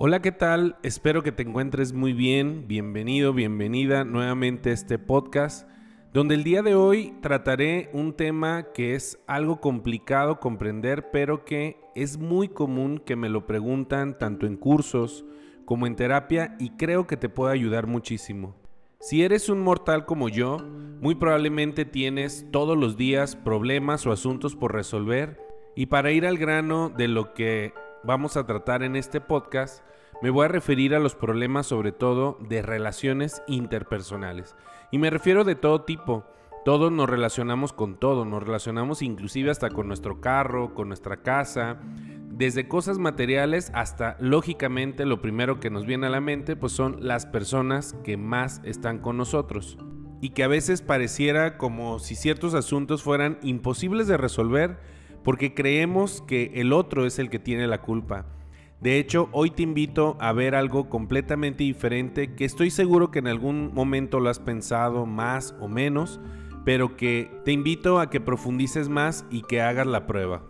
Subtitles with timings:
[0.00, 0.76] Hola, ¿qué tal?
[0.84, 2.68] Espero que te encuentres muy bien.
[2.68, 5.68] Bienvenido, bienvenida nuevamente a este podcast,
[6.12, 11.80] donde el día de hoy trataré un tema que es algo complicado comprender, pero que
[11.96, 15.24] es muy común que me lo preguntan tanto en cursos
[15.64, 18.54] como en terapia y creo que te puede ayudar muchísimo.
[19.00, 20.58] Si eres un mortal como yo,
[21.00, 25.40] muy probablemente tienes todos los días problemas o asuntos por resolver
[25.74, 27.72] y para ir al grano de lo que
[28.04, 29.82] vamos a tratar en este podcast,
[30.22, 34.56] me voy a referir a los problemas sobre todo de relaciones interpersonales.
[34.90, 36.24] Y me refiero de todo tipo.
[36.64, 41.78] Todos nos relacionamos con todo, nos relacionamos inclusive hasta con nuestro carro, con nuestra casa,
[42.38, 46.98] desde cosas materiales hasta lógicamente lo primero que nos viene a la mente pues son
[47.00, 49.76] las personas que más están con nosotros
[50.20, 54.78] y que a veces pareciera como si ciertos asuntos fueran imposibles de resolver
[55.28, 58.24] porque creemos que el otro es el que tiene la culpa.
[58.80, 63.26] De hecho, hoy te invito a ver algo completamente diferente que estoy seguro que en
[63.26, 66.18] algún momento lo has pensado más o menos,
[66.64, 70.44] pero que te invito a que profundices más y que hagas la prueba.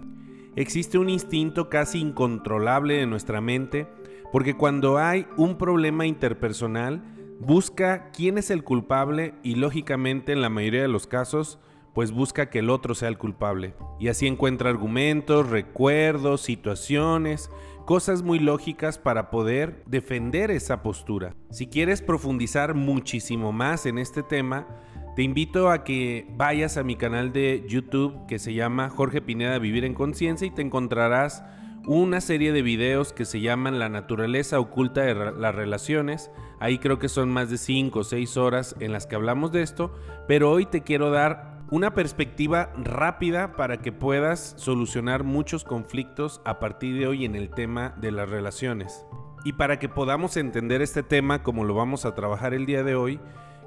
[0.55, 3.89] Existe un instinto casi incontrolable de nuestra mente
[4.31, 7.03] porque cuando hay un problema interpersonal,
[7.41, 11.59] busca quién es el culpable y lógicamente en la mayoría de los casos,
[11.99, 13.75] pues busca que el otro sea el culpable.
[13.99, 17.51] Y así encuentra argumentos, recuerdos, situaciones,
[17.87, 21.35] cosas muy lógicas para poder defender esa postura.
[21.51, 24.69] Si quieres profundizar muchísimo más en este tema,
[25.17, 29.59] te invito a que vayas a mi canal de YouTube que se llama Jorge Pineda
[29.59, 31.43] Vivir en Conciencia y te encontrarás
[31.85, 36.31] una serie de videos que se llaman La naturaleza oculta de las relaciones.
[36.61, 39.63] Ahí creo que son más de 5 o 6 horas en las que hablamos de
[39.63, 39.93] esto,
[40.29, 46.59] pero hoy te quiero dar una perspectiva rápida para que puedas solucionar muchos conflictos a
[46.59, 49.05] partir de hoy en el tema de las relaciones.
[49.45, 52.95] Y para que podamos entender este tema como lo vamos a trabajar el día de
[52.95, 53.21] hoy,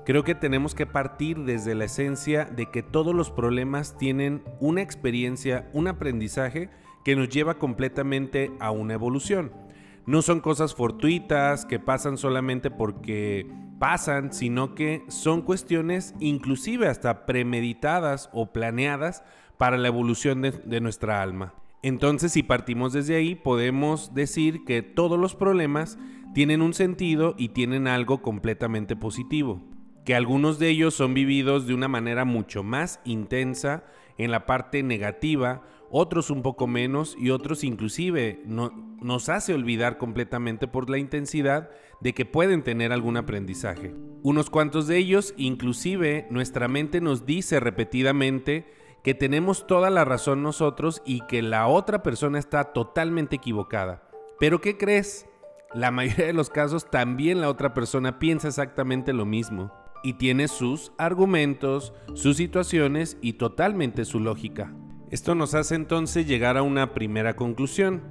[0.03, 4.81] Creo que tenemos que partir desde la esencia de que todos los problemas tienen una
[4.81, 6.69] experiencia, un aprendizaje
[7.05, 9.51] que nos lleva completamente a una evolución.
[10.07, 13.47] No son cosas fortuitas que pasan solamente porque
[13.81, 19.23] pasan, sino que son cuestiones inclusive hasta premeditadas o planeadas
[19.57, 21.55] para la evolución de, de nuestra alma.
[21.81, 25.97] Entonces, si partimos desde ahí, podemos decir que todos los problemas
[26.35, 29.61] tienen un sentido y tienen algo completamente positivo
[30.05, 33.83] que algunos de ellos son vividos de una manera mucho más intensa
[34.17, 38.71] en la parte negativa, otros un poco menos y otros inclusive no,
[39.01, 41.69] nos hace olvidar completamente por la intensidad
[41.99, 43.93] de que pueden tener algún aprendizaje.
[44.23, 48.71] Unos cuantos de ellos inclusive nuestra mente nos dice repetidamente
[49.03, 54.03] que tenemos toda la razón nosotros y que la otra persona está totalmente equivocada.
[54.39, 55.27] Pero ¿qué crees?
[55.73, 59.71] La mayoría de los casos también la otra persona piensa exactamente lo mismo
[60.03, 64.73] y tiene sus argumentos, sus situaciones y totalmente su lógica.
[65.11, 68.01] Esto nos hace entonces llegar a una primera conclusión,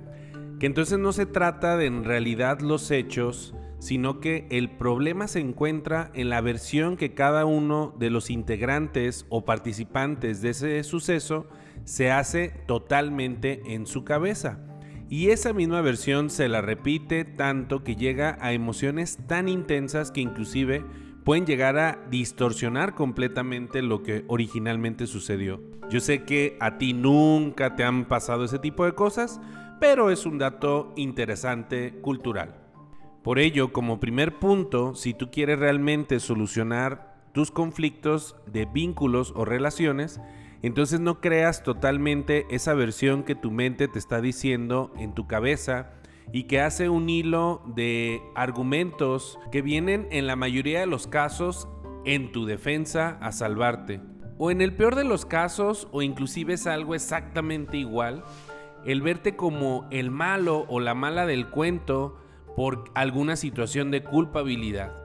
[0.58, 5.40] que entonces no se trata de en realidad los hechos, sino que el problema se
[5.40, 11.48] encuentra en la versión que cada uno de los integrantes o participantes de ese suceso
[11.84, 14.60] se hace totalmente en su cabeza.
[15.08, 20.20] Y esa misma versión se la repite tanto que llega a emociones tan intensas que
[20.20, 20.84] inclusive
[21.24, 25.69] pueden llegar a distorsionar completamente lo que originalmente sucedió.
[25.90, 29.40] Yo sé que a ti nunca te han pasado ese tipo de cosas,
[29.80, 32.54] pero es un dato interesante cultural.
[33.24, 39.44] Por ello, como primer punto, si tú quieres realmente solucionar tus conflictos de vínculos o
[39.44, 40.20] relaciones,
[40.62, 45.90] entonces no creas totalmente esa versión que tu mente te está diciendo en tu cabeza
[46.32, 51.68] y que hace un hilo de argumentos que vienen en la mayoría de los casos
[52.04, 54.00] en tu defensa a salvarte.
[54.42, 58.24] O en el peor de los casos, o inclusive es algo exactamente igual,
[58.86, 62.16] el verte como el malo o la mala del cuento
[62.56, 64.96] por alguna situación de culpabilidad.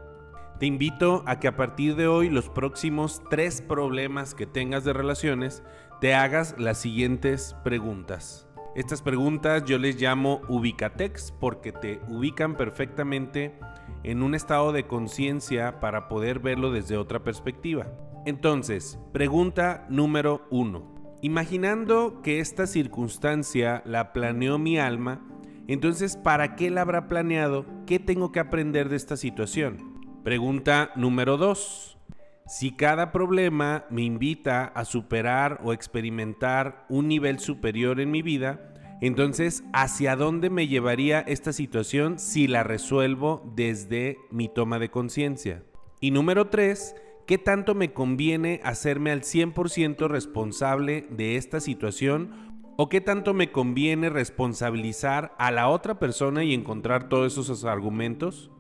[0.57, 4.93] Te invito a que a partir de hoy los próximos tres problemas que tengas de
[4.93, 5.63] relaciones
[5.99, 8.47] te hagas las siguientes preguntas.
[8.73, 13.59] Estas preguntas yo les llamo ubicatex porque te ubican perfectamente
[14.03, 17.87] en un estado de conciencia para poder verlo desde otra perspectiva.
[18.25, 20.95] Entonces, pregunta número uno.
[21.21, 25.21] Imaginando que esta circunstancia la planeó mi alma,
[25.67, 27.65] entonces ¿para qué la habrá planeado?
[27.85, 29.95] ¿Qué tengo que aprender de esta situación?
[30.23, 31.99] Pregunta número dos.
[32.47, 38.71] Si cada problema me invita a superar o experimentar un nivel superior en mi vida,
[39.01, 45.63] Entonces, ¿hacia dónde me llevaría esta situación si la resuelvo desde mi toma de conciencia?
[45.99, 46.95] Y número tres,
[47.25, 52.31] ¿qué tanto me conviene hacerme al 100% responsable de esta situación?
[52.77, 58.51] ¿O qué tanto me conviene responsabilizar a la otra persona y encontrar todos esos argumentos?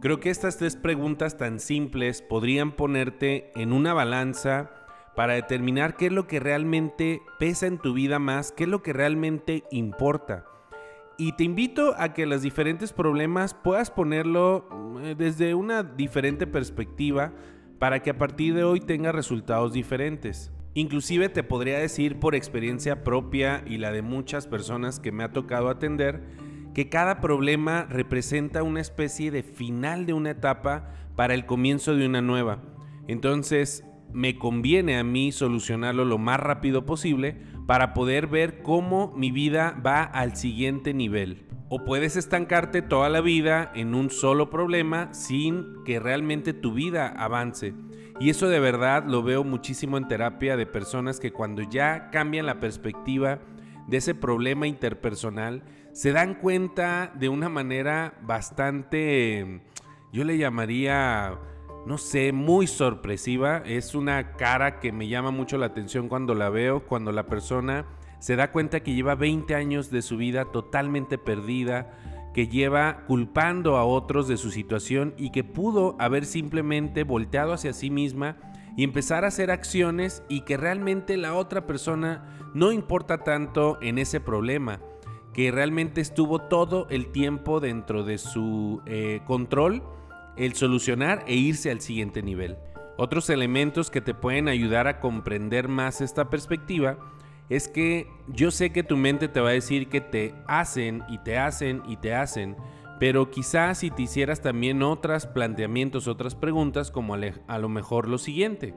[0.00, 4.70] Creo que estas tres preguntas tan simples podrían ponerte en una balanza
[5.16, 8.80] para determinar qué es lo que realmente pesa en tu vida más, qué es lo
[8.84, 10.44] que realmente importa.
[11.16, 14.68] Y te invito a que los diferentes problemas puedas ponerlo
[15.02, 17.32] eh, desde una diferente perspectiva
[17.78, 20.52] para que a partir de hoy tenga resultados diferentes.
[20.74, 25.32] Inclusive te podría decir por experiencia propia y la de muchas personas que me ha
[25.32, 26.22] tocado atender,
[26.74, 32.06] que cada problema representa una especie de final de una etapa para el comienzo de
[32.06, 32.62] una nueva.
[33.08, 37.36] Entonces, me conviene a mí solucionarlo lo más rápido posible
[37.66, 41.47] para poder ver cómo mi vida va al siguiente nivel.
[41.70, 47.08] O puedes estancarte toda la vida en un solo problema sin que realmente tu vida
[47.08, 47.74] avance.
[48.20, 52.46] Y eso de verdad lo veo muchísimo en terapia de personas que cuando ya cambian
[52.46, 53.40] la perspectiva
[53.86, 55.62] de ese problema interpersonal,
[55.92, 59.60] se dan cuenta de una manera bastante,
[60.12, 61.38] yo le llamaría
[61.88, 63.62] no sé, muy sorpresiva.
[63.64, 67.86] Es una cara que me llama mucho la atención cuando la veo, cuando la persona
[68.18, 71.92] se da cuenta que lleva 20 años de su vida totalmente perdida,
[72.34, 77.72] que lleva culpando a otros de su situación y que pudo haber simplemente volteado hacia
[77.72, 78.36] sí misma
[78.76, 83.98] y empezar a hacer acciones y que realmente la otra persona no importa tanto en
[83.98, 84.80] ese problema,
[85.32, 89.82] que realmente estuvo todo el tiempo dentro de su eh, control
[90.36, 92.56] el solucionar e irse al siguiente nivel.
[92.96, 96.98] Otros elementos que te pueden ayudar a comprender más esta perspectiva
[97.48, 101.18] es que yo sé que tu mente te va a decir que te hacen y
[101.18, 102.56] te hacen y te hacen,
[103.00, 108.18] pero quizás si te hicieras también otros planteamientos, otras preguntas, como a lo mejor lo
[108.18, 108.74] siguiente.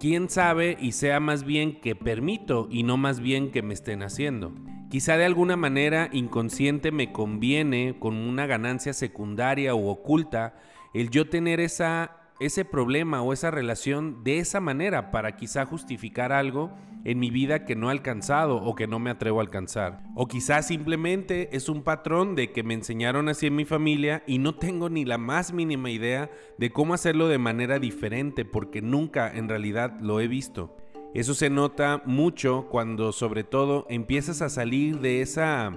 [0.00, 4.02] ¿Quién sabe y sea más bien que permito y no más bien que me estén
[4.02, 4.52] haciendo?
[4.90, 10.54] Quizá de alguna manera inconsciente me conviene con una ganancia secundaria o oculta
[10.94, 16.32] el yo tener esa, ese problema o esa relación de esa manera para quizá justificar
[16.32, 16.72] algo
[17.04, 20.02] en mi vida que no he alcanzado o que no me atrevo a alcanzar.
[20.14, 24.38] O quizá simplemente es un patrón de que me enseñaron así en mi familia y
[24.38, 29.32] no tengo ni la más mínima idea de cómo hacerlo de manera diferente porque nunca
[29.34, 30.76] en realidad lo he visto.
[31.14, 35.72] Eso se nota mucho cuando sobre todo empiezas a salir de esa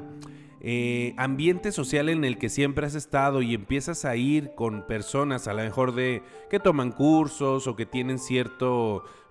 [0.64, 5.48] eh, ambiente social en el que siempre has estado y empiezas a ir con personas
[5.48, 6.22] a lo mejor de
[6.52, 8.68] que toman cursos o que tienen cierta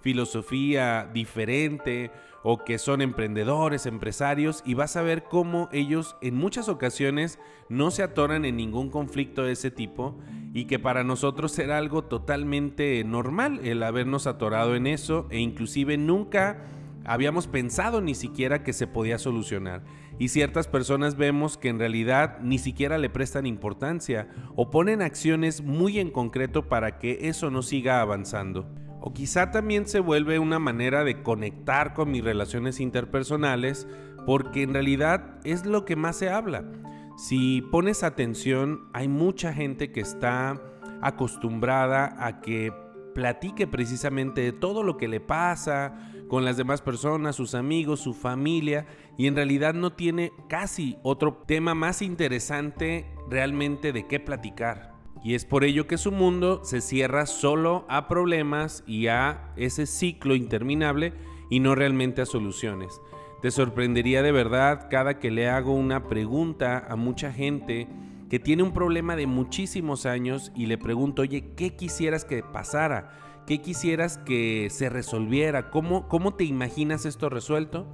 [0.00, 2.10] filosofía diferente
[2.42, 7.38] o que son emprendedores, empresarios y vas a ver cómo ellos en muchas ocasiones
[7.68, 10.18] no se atoran en ningún conflicto de ese tipo
[10.52, 15.96] y que para nosotros era algo totalmente normal el habernos atorado en eso e inclusive
[15.96, 16.64] nunca
[17.04, 19.82] habíamos pensado ni siquiera que se podía solucionar.
[20.20, 25.62] Y ciertas personas vemos que en realidad ni siquiera le prestan importancia o ponen acciones
[25.62, 28.68] muy en concreto para que eso no siga avanzando.
[29.00, 33.88] O quizá también se vuelve una manera de conectar con mis relaciones interpersonales
[34.26, 36.64] porque en realidad es lo que más se habla.
[37.16, 40.60] Si pones atención, hay mucha gente que está
[41.00, 42.74] acostumbrada a que
[43.14, 45.94] platique precisamente de todo lo que le pasa
[46.30, 48.86] con las demás personas, sus amigos, su familia,
[49.18, 54.94] y en realidad no tiene casi otro tema más interesante realmente de qué platicar.
[55.24, 59.86] Y es por ello que su mundo se cierra solo a problemas y a ese
[59.86, 61.14] ciclo interminable
[61.50, 63.00] y no realmente a soluciones.
[63.42, 67.88] Te sorprendería de verdad cada que le hago una pregunta a mucha gente
[68.30, 73.10] que tiene un problema de muchísimos años y le pregunto, oye, ¿qué quisieras que pasara?
[73.46, 75.70] ¿Qué quisieras que se resolviera?
[75.70, 77.86] ¿Cómo, cómo te imaginas esto resuelto?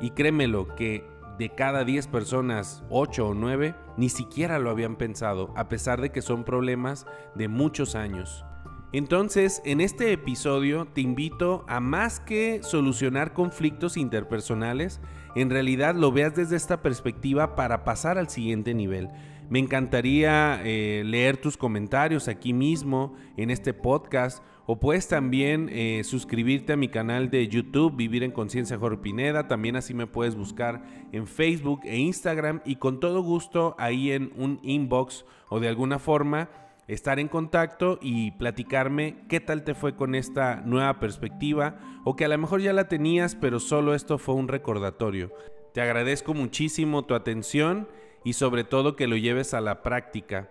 [0.00, 1.06] Y créemelo que
[1.38, 6.10] de cada 10 personas, 8 o 9 ni siquiera lo habían pensado, a pesar de
[6.10, 8.44] que son problemas de muchos años.
[8.92, 15.00] Entonces, en este episodio te invito a más que solucionar conflictos interpersonales,
[15.34, 19.08] en realidad lo veas desde esta perspectiva para pasar al siguiente nivel.
[19.50, 26.02] Me encantaría eh, leer tus comentarios aquí mismo en este podcast o puedes también eh,
[26.04, 29.46] suscribirte a mi canal de YouTube Vivir en Conciencia Jorge Pineda.
[29.46, 34.32] También así me puedes buscar en Facebook e Instagram y con todo gusto ahí en
[34.36, 36.48] un inbox o de alguna forma
[36.88, 42.24] estar en contacto y platicarme qué tal te fue con esta nueva perspectiva o que
[42.24, 45.32] a lo mejor ya la tenías pero solo esto fue un recordatorio.
[45.72, 47.88] Te agradezco muchísimo tu atención
[48.24, 50.50] y sobre todo que lo lleves a la práctica.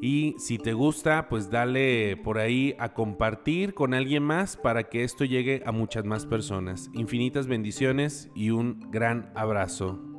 [0.00, 5.04] Y si te gusta, pues dale por ahí a compartir con alguien más para que
[5.04, 6.90] esto llegue a muchas más personas.
[6.92, 10.15] Infinitas bendiciones y un gran abrazo.